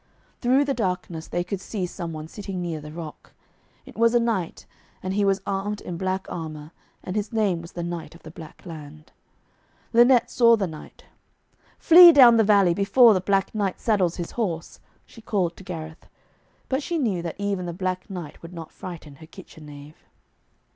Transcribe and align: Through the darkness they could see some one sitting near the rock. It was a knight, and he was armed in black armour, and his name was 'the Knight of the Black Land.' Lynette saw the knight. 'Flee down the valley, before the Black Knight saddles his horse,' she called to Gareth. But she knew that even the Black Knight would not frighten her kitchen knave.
Through 0.39 0.65
the 0.65 0.73
darkness 0.73 1.27
they 1.27 1.43
could 1.43 1.61
see 1.61 1.85
some 1.85 2.11
one 2.11 2.27
sitting 2.27 2.59
near 2.59 2.81
the 2.81 2.91
rock. 2.91 3.33
It 3.85 3.95
was 3.95 4.15
a 4.15 4.19
knight, 4.19 4.65
and 5.03 5.13
he 5.13 5.23
was 5.23 5.43
armed 5.45 5.79
in 5.79 5.95
black 5.97 6.25
armour, 6.27 6.71
and 7.03 7.15
his 7.15 7.31
name 7.31 7.61
was 7.61 7.73
'the 7.73 7.83
Knight 7.83 8.15
of 8.15 8.23
the 8.23 8.31
Black 8.31 8.65
Land.' 8.65 9.11
Lynette 9.93 10.31
saw 10.31 10.55
the 10.55 10.65
knight. 10.65 11.05
'Flee 11.77 12.11
down 12.11 12.37
the 12.37 12.43
valley, 12.43 12.73
before 12.73 13.13
the 13.13 13.21
Black 13.21 13.53
Knight 13.53 13.79
saddles 13.79 14.15
his 14.15 14.31
horse,' 14.31 14.79
she 15.05 15.21
called 15.21 15.55
to 15.57 15.63
Gareth. 15.63 16.07
But 16.67 16.81
she 16.81 16.97
knew 16.97 17.21
that 17.21 17.35
even 17.37 17.67
the 17.67 17.71
Black 17.71 18.09
Knight 18.09 18.41
would 18.41 18.53
not 18.53 18.71
frighten 18.71 19.17
her 19.17 19.27
kitchen 19.27 19.67
knave. 19.67 19.97